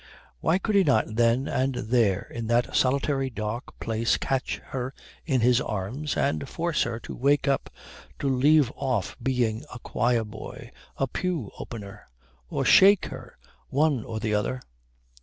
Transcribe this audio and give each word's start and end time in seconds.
Why 0.39 0.57
could 0.57 0.73
he 0.73 0.83
not 0.83 1.15
then 1.15 1.47
and 1.47 1.75
there 1.75 2.23
in 2.31 2.47
that 2.47 2.75
solitary 2.75 3.29
dark 3.29 3.79
place 3.79 4.17
catch 4.17 4.57
her 4.73 4.95
in 5.27 5.41
his 5.41 5.61
arms 5.61 6.17
and 6.17 6.49
force 6.49 6.81
her 6.81 6.99
to 7.01 7.15
wake 7.15 7.47
up, 7.47 7.69
to 8.17 8.27
leave 8.27 8.71
off 8.75 9.15
being 9.21 9.63
a 9.71 9.77
choir 9.77 10.23
boy, 10.23 10.71
a 10.97 11.05
pew 11.05 11.51
opener? 11.59 12.07
Or 12.49 12.65
shake 12.65 13.05
her. 13.13 13.37
One 13.69 14.03
or 14.03 14.19
the 14.19 14.33
other. 14.33 14.63